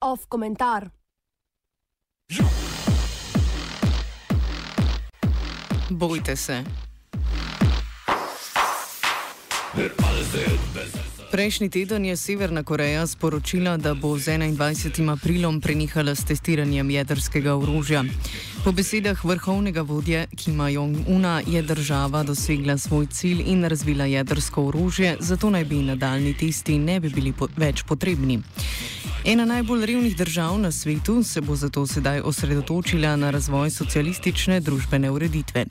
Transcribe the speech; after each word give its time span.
Off 0.00 0.26
komentar. 0.28 0.90
Bojte 5.90 6.36
se. 6.36 6.64
Prejšnji 11.30 11.70
teden 11.70 12.04
je 12.04 12.16
Severna 12.16 12.62
Koreja 12.62 13.06
sporočila, 13.06 13.76
da 13.76 13.94
bo 13.94 14.18
z 14.18 14.38
21. 14.38 15.12
aprilom 15.12 15.60
prenehala 15.60 16.14
s 16.14 16.24
testiranjem 16.24 16.90
jedrskega 16.90 17.54
orožja. 17.54 18.04
Po 18.64 18.72
besedah 18.72 19.24
vrhovnega 19.24 19.82
vodje 19.82 20.26
Kima 20.36 20.68
Jong-una 20.68 21.40
je 21.46 21.62
država 21.62 22.22
dosegla 22.22 22.78
svoj 22.78 23.06
cilj 23.06 23.42
in 23.46 23.64
razvila 23.64 24.04
jedrsko 24.04 24.66
orožje, 24.66 25.16
zato 25.20 25.50
naj 25.50 25.64
bi 25.64 25.82
nadaljni 25.82 26.34
testi 26.34 26.78
ne 26.78 27.00
bi 27.00 27.08
bili 27.08 27.32
po 27.32 27.48
več 27.56 27.82
potrebni. 27.82 28.42
Ena 29.24 29.44
najbolj 29.44 29.86
revnih 29.86 30.16
držav 30.16 30.58
na 30.58 30.72
svetu 30.72 31.22
se 31.22 31.40
bo 31.40 31.56
zato 31.56 31.86
sedaj 31.86 32.20
osredotočila 32.20 33.16
na 33.16 33.30
razvoj 33.30 33.70
socialistične 33.70 34.60
družbene 34.60 35.10
ureditve. 35.10 35.64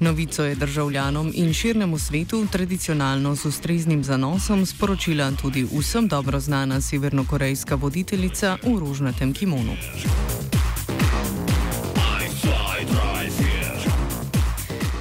Novico 0.00 0.44
je 0.44 0.54
državljanom 0.54 1.32
in 1.34 1.52
širnemu 1.52 1.98
svetu 1.98 2.46
tradicionalno 2.52 3.34
z 3.34 3.46
ustreznim 3.46 4.04
zanosom 4.04 4.66
sporočila 4.66 5.32
tudi 5.42 5.66
vsem 5.78 6.08
dobro 6.08 6.40
znana 6.40 6.80
severnokorejska 6.80 7.74
voditeljica 7.74 8.56
v 8.62 8.78
rožnatem 8.78 9.32
kimonu. 9.32 9.76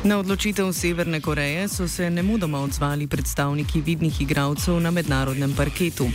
Na 0.05 0.21
odločitev 0.21 0.69
Severne 0.69 1.17
Koreje 1.17 1.65
so 1.67 1.87
se 1.87 2.09
nemudoma 2.09 2.59
odzvali 2.61 3.07
predstavniki 3.07 3.81
vidnih 3.81 4.21
igralcev 4.21 4.77
na 4.79 4.91
mednarodnem 4.91 5.53
parketu. 5.57 6.05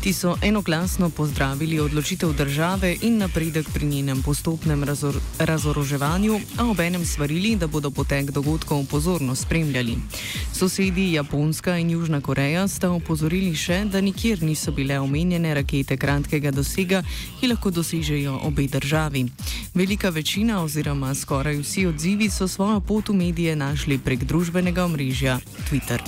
Ti 0.00 0.12
so 0.12 0.36
enoglasno 0.42 1.10
pozdravili 1.10 1.80
odločitev 1.80 2.32
države 2.32 2.96
in 3.02 3.18
napredek 3.18 3.68
pri 3.74 3.86
njenem 3.86 4.22
postopnem 4.22 4.84
razor 4.84 5.14
razoroževanju, 5.38 6.40
a 6.58 6.64
obenem 6.66 7.04
svarili, 7.04 7.56
da 7.56 7.66
bodo 7.66 7.90
potek 7.90 8.30
dogodkov 8.30 8.86
pozorno 8.90 9.34
spremljali. 9.34 9.96
Sosedi 10.52 11.12
Japonska 11.12 11.76
in 11.76 11.90
Južna 11.90 12.20
Koreja 12.20 12.68
sta 12.68 12.90
opozorili 12.90 13.54
še, 13.56 13.84
da 13.84 14.00
nikjer 14.00 14.42
niso 14.42 14.72
bile 14.72 14.98
omenjene 15.00 15.54
rakete 15.54 15.96
kratkega 15.96 16.50
dosega, 16.50 17.02
ki 17.40 17.52
lahko 17.52 17.70
dosežejo 17.70 18.40
obe 18.42 18.66
državi. 18.66 19.26
Velika 19.74 20.08
večina 20.08 20.62
oziroma 20.62 21.14
skoraj 21.14 21.60
vsi 21.60 21.86
odzivi 21.86 22.30
so 22.30 22.48
svojo 22.48 22.80
pot 22.80 23.08
v 23.08 23.14
medije 23.34 23.56
našli 23.56 23.98
prek 23.98 24.22
družbenega 24.30 24.84
omrežja 24.84 25.40
Twitter. 25.66 25.98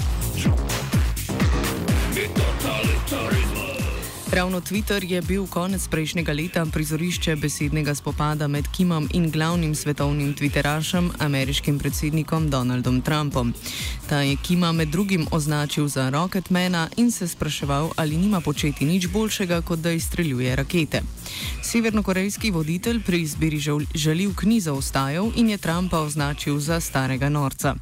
Ravno 4.30 4.60
Twitter 4.60 5.02
je 5.02 5.22
bil 5.22 5.46
konec 5.46 5.88
prejšnjega 5.88 6.33
leta 6.33 6.62
prizorišče 6.72 7.36
besednega 7.36 7.94
spopada 7.94 8.46
med 8.46 8.68
Kimom 8.77 9.08
in 9.14 9.30
glavnim 9.30 9.74
svetovnim 9.74 10.34
Twitterašem, 10.38 11.10
ameriškim 11.18 11.78
predsednikom 11.78 12.50
Donaldom 12.50 13.02
Trumpom. 13.02 13.55
Ta 14.08 14.22
je 14.22 14.36
Kima 14.36 14.72
med 14.72 14.88
drugim 14.88 15.27
označil 15.30 15.88
za 15.88 16.11
Rocketmana 16.11 16.88
in 16.96 17.11
se 17.11 17.28
spraševal, 17.28 17.90
ali 17.96 18.16
nima 18.16 18.40
početi 18.40 18.84
nič 18.84 19.08
boljšega, 19.08 19.62
kot 19.62 19.78
da 19.78 19.90
izstreljuje 19.90 20.56
rakete. 20.56 21.02
Severnokorejski 21.62 22.50
voditelj 22.50 23.02
pri 23.02 23.20
izbiri 23.22 23.58
žaljivk 23.94 24.42
ni 24.42 24.60
zaostajal 24.60 25.33
in 25.36 25.50
je 25.50 25.58
Trumpa 25.58 26.00
označil 26.00 26.58
za 26.58 26.80
starega 26.80 27.28
norca. 27.28 27.74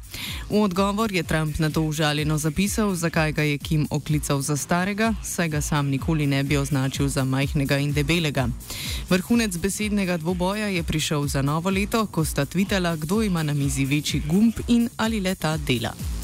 V 0.49 0.61
odgovor 0.61 1.11
je 1.11 1.23
Trump 1.23 1.59
na 1.59 1.69
to 1.69 1.81
užaljeno 1.81 2.37
zapisal, 2.37 2.95
zakaj 2.95 3.31
ga 3.31 3.43
je 3.43 3.57
Kim 3.57 3.87
oklical 3.89 4.41
za 4.41 4.57
starega, 4.57 5.13
saj 5.23 5.49
ga 5.49 5.61
sam 5.61 5.87
nikoli 5.87 6.27
ne 6.27 6.43
bi 6.43 6.57
označil 6.57 7.07
za 7.07 7.23
majhnega 7.23 7.77
in 7.77 7.93
debelega. 7.93 8.47
Vrhunec 9.09 9.57
besednega 9.57 10.17
dvoboja 10.17 10.67
je 10.67 10.83
prišel 10.83 11.27
za 11.27 11.41
novo 11.41 11.69
leto, 11.69 12.05
ko 12.05 12.25
sta 12.25 12.45
tvitala, 12.45 12.95
kdo 12.95 13.21
ima 13.21 13.43
na 13.43 13.53
mizi 13.53 13.85
večji 13.85 14.21
gumb 14.27 14.53
in 14.67 14.89
ali 14.97 15.19
leta 15.19 15.57
dela. 15.57 16.14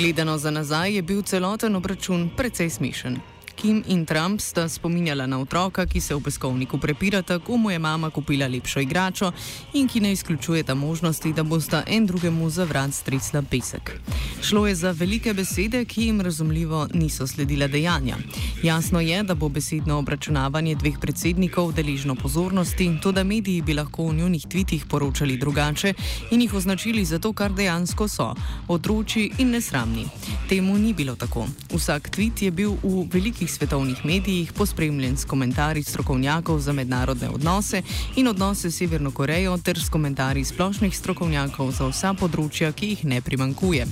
Gledano 0.00 0.38
za 0.38 0.50
nazaj 0.50 0.94
je 0.94 1.02
bil 1.02 1.22
celoten 1.22 1.76
obračun 1.76 2.30
precej 2.36 2.70
smešen. 2.70 3.18
Kim 3.60 3.82
in 3.86 4.06
Trump 4.06 4.40
sta 4.40 4.68
spominjala 4.68 5.26
na 5.26 5.38
otroka, 5.40 5.84
ki 5.86 6.00
se 6.00 6.14
v 6.14 6.20
peskovniku 6.24 6.78
prepirata, 6.80 7.38
ko 7.38 7.56
mu 7.56 7.70
je 7.70 7.78
mama 7.78 8.08
kupila 8.10 8.46
lepšo 8.48 8.80
igračo 8.80 9.32
in 9.72 9.88
ki 9.88 10.00
ne 10.00 10.12
izključujeta 10.12 10.74
možnosti, 10.74 11.32
da 11.32 11.42
bosta 11.42 11.82
en 11.86 12.06
drugemu 12.06 12.50
za 12.50 12.64
vrat 12.64 12.94
stresla 12.94 13.42
pesek. 13.42 14.00
Šlo 14.42 14.66
je 14.66 14.74
za 14.74 14.90
velike 14.90 15.34
besede, 15.34 15.84
ki 15.84 16.02
jim 16.02 16.20
razumljivo 16.20 16.88
niso 16.94 17.26
sledile 17.26 17.68
dejanja. 17.68 18.16
Jasno 18.62 19.00
je, 19.00 19.22
da 19.22 19.34
bo 19.34 19.48
besedno 19.48 19.98
obračunavanje 19.98 20.74
dveh 20.74 20.96
predsednikov 21.00 21.72
deležno 21.72 22.14
pozornosti, 22.14 22.88
to 23.02 23.12
da 23.12 23.24
mediji 23.24 23.62
bi 23.62 23.74
lahko 23.74 24.08
v 24.08 24.14
njunih 24.14 24.46
tvitih 24.48 24.86
poročali 24.86 25.36
drugače 25.36 25.94
in 26.30 26.40
jih 26.40 26.54
označili 26.54 27.04
za 27.04 27.18
to, 27.18 27.32
kar 27.32 27.52
dejansko 27.52 28.08
so- 28.08 28.34
otroči 28.74 29.30
in 29.38 29.50
nesramni. 29.50 30.08
Temu 30.48 30.78
ni 30.78 30.94
bilo 30.94 31.16
tako. 31.16 31.46
Vsak 31.74 32.08
tvit 32.08 32.42
je 32.42 32.50
bil 32.50 32.72
v 32.82 33.04
velikih 33.12 33.49
velikih 33.50 33.58
svetovnih 33.58 34.04
medijih, 34.04 34.52
pospremljen 34.52 35.16
s 35.16 35.24
komentarji 35.24 35.82
strokovnjakov 35.82 36.60
za 36.60 36.72
mednarodne 36.72 37.28
odnose 37.28 37.82
in 38.16 38.28
odnose 38.28 38.70
s 38.70 38.76
Severno 38.76 39.10
Korejo, 39.10 39.58
ter 39.58 39.78
s 39.78 39.88
komentarji 39.88 40.44
splošnih 40.44 40.96
strokovnjakov 40.96 41.72
za 41.72 41.88
vsa 41.88 42.14
področja, 42.14 42.72
ki 42.72 42.86
jih 42.86 43.04
ne 43.04 43.20
primankuje. 43.20 43.86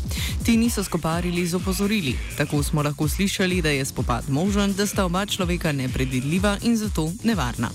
Ti 0.45 0.57
niso 0.57 0.85
skoparili 0.85 1.47
z 1.47 1.57
opozorili. 1.57 2.17
Tako 2.37 2.63
smo 2.63 2.83
lahko 2.83 3.09
slišali, 3.09 3.63
da 3.63 3.71
je 3.71 3.85
spopad 3.85 4.29
možen, 4.29 4.75
da 4.75 4.87
sta 4.87 5.05
oba 5.05 5.27
človeka 5.27 5.73
nepredvidljiva 5.73 6.59
in 6.63 6.77
zato 6.77 7.11
nevarna. 7.25 7.71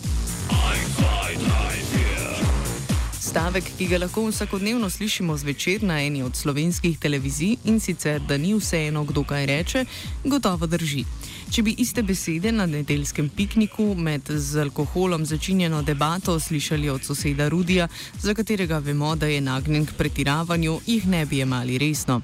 Stavek, 3.33 3.65
ki 3.77 3.87
ga 3.89 3.97
lahko 3.97 4.27
vsakodnevno 4.27 4.85
slišimo 4.93 5.33
zvečer 5.37 5.83
na 5.83 5.95
eni 6.05 6.21
od 6.23 6.35
slovenskih 6.37 6.99
televizij 6.99 7.55
in 7.65 7.79
sicer, 7.79 8.19
da 8.21 8.37
ni 8.37 8.51
vseeno, 8.53 9.01
kdo 9.09 9.23
kaj 9.23 9.45
reče, 9.49 9.85
gotovo 10.23 10.67
drži. 10.69 11.01
Če 11.49 11.63
bi 11.65 11.73
iste 11.81 12.03
besede 12.05 12.51
na 12.51 12.67
nedeljskem 12.69 13.31
pikniku 13.33 13.95
med 13.97 14.29
z 14.29 14.61
alkoholom 14.61 15.25
začinjeno 15.25 15.81
debato 15.81 16.37
slišali 16.39 16.89
od 16.89 17.01
soseda 17.01 17.49
Rudija, 17.49 17.87
za 18.21 18.33
katerega 18.37 18.77
vemo, 18.77 19.15
da 19.15 19.25
je 19.25 19.41
nagnjen 19.41 19.85
k 19.85 19.97
pretiravanju, 19.97 20.79
jih 20.85 21.07
ne 21.07 21.25
bi 21.25 21.41
jemali 21.41 21.77
resno. 21.77 22.21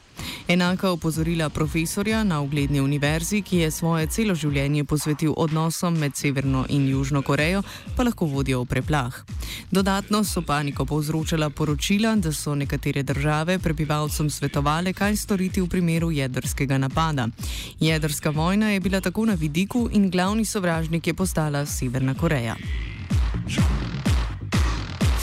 Enaka 0.49 0.89
opozorila 0.91 1.49
profesorja 1.49 2.23
na 2.23 2.41
ugledni 2.41 2.81
univerzi, 2.81 3.41
ki 3.41 3.57
je 3.57 3.71
svoje 3.71 4.07
celo 4.09 4.33
življenje 4.35 4.81
posvetil 4.83 5.35
odnosom 5.37 5.99
med 6.01 6.15
Severno 6.17 6.63
in 6.73 6.87
Južno 6.89 7.21
Korejo, 7.21 7.61
pa 7.95 8.01
lahko 8.03 8.25
vodijo 8.25 8.63
v 8.63 8.65
preplah. 8.71 9.19
Dodatno 9.69 10.23
so 10.25 10.41
paniko 10.41 10.87
povzročala 10.89 11.51
poročila, 11.53 12.15
da 12.15 12.33
so 12.33 12.55
nekatere 12.55 13.03
države 13.03 13.59
prebivalcem 13.59 14.29
svetovale, 14.29 14.93
kaj 14.93 15.21
storiti 15.21 15.61
v 15.61 15.69
primeru 15.69 16.09
jedrskega 16.11 16.81
napada. 16.81 17.27
Jedrska 17.79 18.33
vojna 18.33 18.73
je 18.73 18.79
bila 18.79 19.01
tako 19.05 19.29
na 19.29 19.37
vidiku 19.37 19.85
in 19.91 20.09
glavni 20.09 20.45
sovražnik 20.45 21.07
je 21.07 21.13
postala 21.13 21.66
Severna 21.66 22.17
Koreja. 22.17 22.57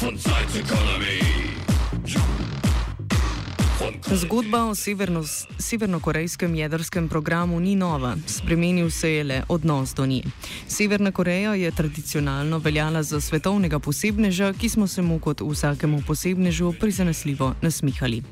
Von 0.00 0.14
Zeit 0.18 0.54
Economy. 0.54 1.18
Zgodba 4.14 4.64
o 4.64 4.74
severno-korejskem 5.58 6.54
jedrskem 6.54 7.08
programu 7.08 7.60
ni 7.60 7.76
nova, 7.76 8.16
spremenil 8.26 8.90
se 8.90 9.10
je 9.10 9.24
le 9.24 9.42
odnos 9.48 9.94
do 9.94 10.06
nje. 10.06 10.22
Severna 10.68 11.10
Koreja 11.10 11.54
je 11.54 11.70
tradicionalno 11.70 12.58
veljala 12.58 13.02
za 13.02 13.20
svetovnega 13.20 13.78
posebneža, 13.78 14.52
ki 14.52 14.68
smo 14.68 14.86
se 14.86 15.02
mu 15.02 15.18
kot 15.18 15.40
vsakemu 15.40 16.02
posebnežu 16.06 16.72
prizanesljivo 16.80 17.54
nasmihali. 17.62 18.22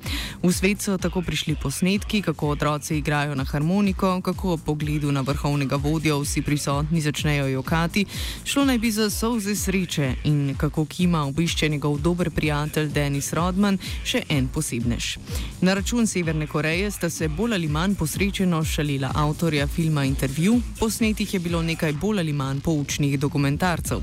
V 0.42 0.52
svet 0.52 0.82
so 0.82 0.98
tako 0.98 1.22
prišli 1.22 1.56
posnetki, 1.62 2.22
kako 2.22 2.48
otroci 2.48 2.98
igrajo 2.98 3.34
na 3.34 3.44
harmoniko, 3.44 4.20
kako 4.20 4.52
ob 4.52 4.60
pogledu 4.64 5.12
na 5.12 5.20
vrhovnega 5.20 5.76
vodjo 5.76 6.20
vsi 6.20 6.42
prisotni 6.42 7.00
začnejo 7.00 7.46
jokati, 7.46 8.06
šlo 8.44 8.64
naj 8.64 8.78
bi 8.78 8.90
za 8.90 9.10
solze 9.10 9.56
sreče 9.56 10.14
in 10.24 10.54
kako 10.58 10.84
Kima 10.84 11.24
obišče 11.24 11.68
njegov 11.68 11.98
dober 11.98 12.30
prijatelj 12.30 12.88
Denis 12.88 13.32
Rodman, 13.32 13.78
še 14.04 14.22
en 14.28 14.48
posebnež. 14.48 15.16
Na 15.60 15.74
račun 15.74 16.06
Severne 16.06 16.46
Koreje 16.46 16.90
sta 16.90 17.10
se 17.10 17.28
bolj 17.28 17.54
ali 17.54 17.68
manj 17.68 17.94
posrečeno 17.94 18.64
šalila 18.64 19.10
avtorja 19.14 19.66
filma 19.66 20.04
Intervju, 20.04 20.60
posnetih 20.80 21.34
je 21.34 21.40
bilo 21.40 21.62
nekaj 21.62 21.92
bolj 21.92 22.18
ali 22.18 22.32
manj 22.32 22.60
poučnih 22.60 23.18
dokumentarcev. 23.20 23.98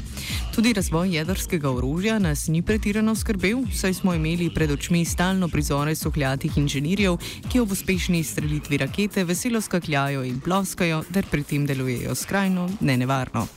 Tudi 0.56 0.74
razvoj 0.74 1.16
jedrskega 1.16 1.72
orožja 1.72 2.20
nas 2.20 2.48
ni 2.48 2.62
pretirano 2.62 3.16
skrbel, 3.16 3.64
saj 3.76 3.94
smo 3.94 4.14
imeli 4.14 4.50
pred 4.54 4.72
očmi 4.72 5.06
stalno 5.06 5.48
prizore 5.48 5.96
sohljatih 5.96 6.58
inženirjev, 6.58 7.18
ki 7.52 7.60
ob 7.60 7.72
uspešni 7.72 8.24
strelitvi 8.24 8.78
rakete 8.78 9.24
veselo 9.24 9.62
skakljajo 9.62 10.24
in 10.24 10.40
ploskajo, 10.40 11.04
ter 11.14 11.26
pri 11.32 11.44
tem 11.44 11.66
delujejo 11.66 12.16
skrajno 12.16 12.70
nenevarno. 12.80 13.48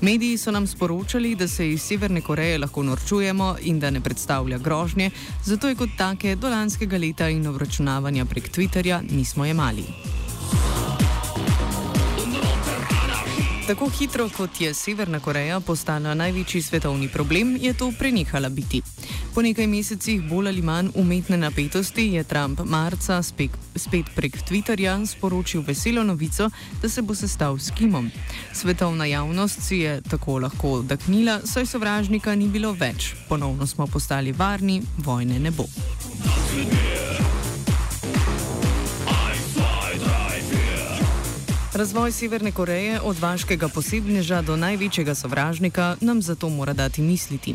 Mediji 0.00 0.38
so 0.38 0.50
nam 0.50 0.66
sporočali, 0.66 1.34
da 1.34 1.48
se 1.48 1.70
iz 1.70 1.82
Severne 1.82 2.20
Koreje 2.20 2.58
lahko 2.58 2.82
norčujemo 2.82 3.56
in 3.62 3.80
da 3.80 3.90
ne 3.90 4.00
predstavlja 4.00 4.58
grožnje, 4.58 5.10
zato 5.44 5.68
je 5.68 5.74
kot 5.74 5.90
take 5.98 6.36
do 6.36 6.48
lanskega 6.48 6.98
leta 6.98 7.23
in 7.28 7.46
obračunavanja 7.46 8.24
prek 8.24 8.50
Twitterja 8.50 9.02
nismo 9.10 9.44
jemali. 9.44 9.84
Tako 13.66 13.88
hitro 13.88 14.28
kot 14.28 14.60
je 14.60 14.74
Severna 14.74 15.20
Koreja 15.20 15.60
postala 15.60 16.14
največji 16.14 16.62
svetovni 16.62 17.08
problem, 17.08 17.56
je 17.60 17.72
to 17.74 17.92
prenehala 17.98 18.48
biti. 18.48 18.82
Po 19.34 19.42
nekaj 19.42 19.66
mesecih 19.66 20.22
bolj 20.22 20.48
ali 20.48 20.62
manj 20.62 20.90
umetne 20.94 21.36
napetosti 21.36 22.02
je 22.12 22.24
Trump 22.24 22.60
marca 22.64 23.22
spet, 23.22 23.50
spet 23.76 24.06
prek 24.14 24.36
Twitterja 24.44 25.06
sporočil 25.06 25.64
veselo 25.66 26.04
novico, 26.04 26.50
da 26.82 26.88
se 26.88 27.02
bo 27.02 27.14
sestal 27.14 27.58
s 27.58 27.70
Kimom. 27.70 28.10
Svetovna 28.52 29.06
javnost 29.06 29.62
si 29.62 29.78
je 29.78 30.00
tako 30.10 30.38
lahko 30.38 30.72
oddahnila, 30.72 31.40
saj 31.44 31.66
sovražnika 31.66 32.34
ni 32.34 32.48
bilo 32.48 32.72
več. 32.72 33.14
Ponovno 33.28 33.66
smo 33.66 33.86
postali 33.86 34.32
varni, 34.32 34.82
vojne 34.98 35.38
ne 35.38 35.50
bo. 35.50 35.64
Razvoj 41.74 42.12
Severne 42.12 42.52
Koreje 42.52 43.00
od 43.00 43.18
vaškega 43.18 43.68
posebneža 43.68 44.42
do 44.42 44.56
največjega 44.56 45.14
sovražnika 45.14 45.96
nam 46.00 46.22
zato 46.22 46.48
mora 46.48 46.72
dati 46.72 47.02
misliti. 47.02 47.54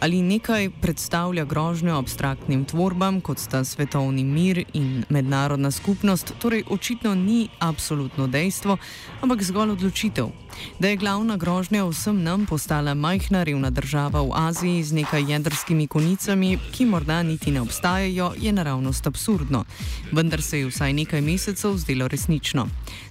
Ali 0.00 0.22
nekaj 0.22 0.70
predstavlja 0.80 1.44
grožnjo 1.44 1.98
abstraktnim 1.98 2.64
tvorbam, 2.64 3.20
kot 3.20 3.38
sta 3.38 3.64
svetovni 3.64 4.24
mir 4.24 4.64
in 4.72 5.04
mednarodna 5.08 5.70
skupnost, 5.70 6.32
torej 6.38 6.64
očitno 6.70 7.14
ni 7.14 7.48
absolutno 7.58 8.26
dejstvo, 8.26 8.78
ampak 9.20 9.42
zgolj 9.42 9.70
odločitev. 9.70 10.30
Da 10.78 10.88
je 10.88 10.96
glavna 10.96 11.36
grožnja 11.36 11.84
vsem 11.84 12.22
nam 12.22 12.46
postala 12.46 12.94
majhna 12.94 13.42
revna 13.42 13.70
država 13.70 14.22
v 14.22 14.32
Aziji 14.34 14.82
z 14.82 14.92
nekaj 14.92 15.32
jedrskimi 15.32 15.86
konicami, 15.86 16.58
ki 16.72 16.86
morda 16.86 17.22
niti 17.22 17.50
ne 17.50 17.60
obstajajo, 17.60 18.32
je 18.38 18.52
naravnost 18.52 19.06
absurdno. 19.06 19.64
Vendar 20.12 20.42
se 20.42 20.58
je 20.58 20.66
vsaj 20.66 20.92
nekaj 20.92 21.20
mesecev 21.20 21.76
zdelo 21.76 22.08
resnično. 22.08 22.66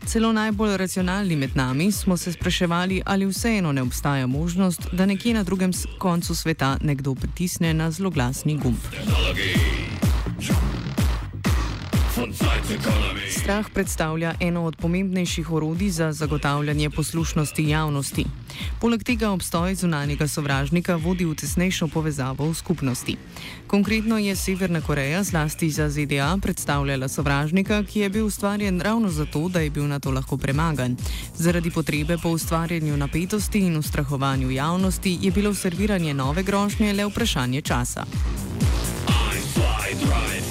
Celo 0.06 0.33
najbolj 0.33 0.77
racionalni 0.77 1.36
med 1.36 1.56
nami 1.56 1.91
smo 1.91 2.18
se 2.18 2.33
spraševali, 2.33 3.01
ali 3.06 3.25
vseeno 3.25 3.71
ne 3.71 3.81
obstaja 3.81 4.27
možnost, 4.27 4.88
da 4.91 5.06
nekje 5.06 5.33
na 5.33 5.44
drugem 5.44 5.71
koncu 6.00 6.36
sveta 6.36 6.77
nekdo 6.81 7.15
pritisne 7.15 7.73
na 7.73 7.91
zloglasni 7.91 8.57
gumb. 8.57 8.79
Strah 13.30 13.69
predstavlja 13.74 14.33
eno 14.39 14.63
od 14.63 14.75
pomembnejših 14.75 15.51
orodij 15.51 15.89
za 15.89 16.12
zagotavljanje 16.12 16.89
poslušnosti 16.89 17.69
javnosti. 17.69 18.25
Poleg 18.81 19.04
tega 19.04 19.31
obstoj 19.31 19.75
zunanjega 19.75 20.27
sovražnika 20.27 20.95
vodi 20.95 21.25
v 21.25 21.36
tesnejšo 21.36 21.88
povezavo 21.88 22.50
v 22.50 22.54
skupnosti. 22.54 23.16
Konkretno 23.68 24.18
je 24.18 24.36
Severna 24.36 24.81
Koreja 24.81 25.24
zlasti 25.24 25.69
za 25.69 25.89
ZDA 25.89 26.38
predstavljala 26.42 27.07
sovražnika, 27.07 27.83
ki 27.83 28.00
je 28.00 28.10
bil 28.10 28.25
ustvarjen 28.25 28.81
ravno 28.81 29.10
zato, 29.10 29.50
da 29.50 29.60
je 29.60 29.69
bil 29.69 29.88
na 29.88 30.00
to 30.00 30.12
lahko 30.12 30.38
premagan. 30.38 30.98
Zaradi 31.36 31.72
potrebe 31.72 32.18
po 32.18 32.30
ustvarjanju 32.30 32.98
napetosti 32.98 33.60
in 33.60 33.77
ustrahovanju 33.77 34.51
javnosti 34.51 35.18
je 35.22 35.31
bilo 35.31 35.54
serviranje 35.54 36.13
nove 36.13 36.44
grožnje 36.44 36.94
le 36.94 37.06
vprašanje 37.06 37.62
časa. 37.62 38.06
I 39.30 39.42
fly, 39.42 39.95
drive, 39.95 40.49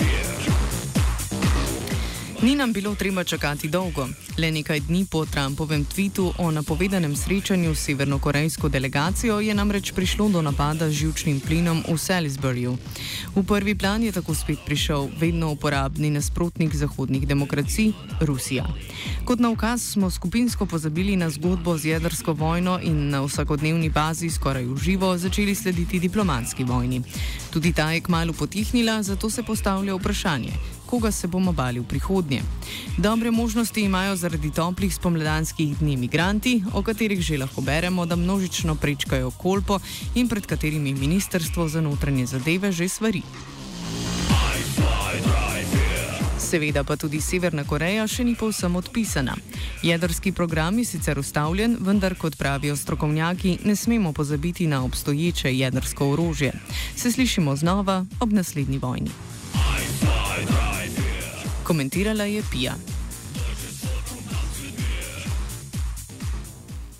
Ni 2.42 2.54
nam 2.54 2.72
bilo 2.72 2.94
treba 2.94 3.24
čakati 3.24 3.68
dolgo. 3.68 4.08
Le 4.36 4.50
nekaj 4.50 4.80
dni 4.80 5.06
po 5.10 5.26
Trumpovem 5.26 5.84
tvitu 5.84 6.32
o 6.38 6.50
napovedanem 6.50 7.16
srečanju 7.16 7.74
s 7.74 7.84
severnokorejsko 7.84 8.68
delegacijo 8.68 9.40
je 9.40 9.54
namreč 9.54 9.92
prišlo 9.92 10.28
do 10.28 10.42
napada 10.42 10.90
z 10.90 10.92
žilčnim 10.92 11.40
plinom 11.40 11.82
v 11.88 11.98
Salisburyju. 11.98 12.76
V 13.34 13.42
prvi 13.42 13.74
plan 13.74 14.02
je 14.02 14.12
tako 14.12 14.34
spet 14.34 14.58
prišel 14.66 15.08
vedno 15.18 15.50
uporabni 15.50 16.10
nasprotnik 16.10 16.74
zahodnih 16.74 17.26
demokracij- 17.26 17.92
Rusija. 18.28 18.66
Kot 19.24 19.40
na 19.40 19.50
ukaz 19.50 19.82
smo 19.82 20.10
skupinsko 20.10 20.66
pozabili 20.66 21.16
na 21.16 21.30
zgodbo 21.30 21.78
z 21.78 21.84
jedrsko 21.84 22.32
vojno 22.32 22.78
in 22.82 23.10
na 23.10 23.20
vsakodnevni 23.26 23.90
bazi 23.90 24.30
skoraj 24.30 24.64
v 24.64 24.78
živo 24.78 25.18
začeli 25.18 25.54
slediti 25.54 25.98
diplomatski 25.98 26.64
vojni. 26.64 27.02
Tudi 27.50 27.72
ta 27.72 27.92
je 27.92 28.00
kmalo 28.00 28.32
potihnila, 28.32 29.02
zato 29.02 29.30
se 29.30 29.42
postavlja 29.42 29.94
vprašanje 29.94 30.77
koga 30.88 31.10
se 31.12 31.28
bomo 31.28 31.52
bali 31.52 31.80
v 31.80 31.84
prihodnje. 31.84 32.42
Dobre 32.96 33.30
možnosti 33.30 33.80
imajo 33.80 34.16
zaradi 34.16 34.50
toplih 34.50 34.94
spomladanskih 34.94 35.76
dni 35.78 35.92
imigranti, 35.92 36.62
o 36.72 36.82
katerih 36.82 37.20
že 37.20 37.38
lahko 37.38 37.60
beremo, 37.60 38.06
da 38.06 38.16
množično 38.16 38.74
prečkajo 38.74 39.30
kolpo 39.30 39.78
in 40.14 40.28
pred 40.28 40.46
katerimi 40.46 40.94
Ministrstvo 40.94 41.68
za 41.68 41.80
notranje 41.80 42.26
zadeve 42.26 42.72
že 42.72 42.88
svari. 42.88 43.22
Seveda 46.38 46.84
pa 46.84 46.96
tudi 46.96 47.20
Severna 47.20 47.64
Koreja 47.68 48.06
še 48.08 48.24
ni 48.24 48.32
povsem 48.32 48.76
odpisana. 48.76 49.36
Jedrski 49.84 50.32
program 50.32 50.78
je 50.78 50.84
sicer 50.84 51.18
ustavljen, 51.18 51.76
vendar, 51.80 52.16
kot 52.16 52.38
pravijo 52.40 52.76
strokovnjaki, 52.76 53.58
ne 53.68 53.76
smemo 53.76 54.12
pozabiti 54.12 54.66
na 54.66 54.80
obstoječe 54.84 55.52
jedrsko 55.52 56.08
orožje. 56.16 56.52
Se 56.96 57.12
slišimo 57.12 57.56
znova 57.56 58.04
ob 58.20 58.32
naslednji 58.32 58.78
vojni 58.78 59.10
komentirala 61.68 62.24
je 62.24 62.42
Pija. 62.50 62.97